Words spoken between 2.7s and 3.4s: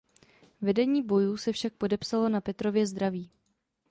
zdraví.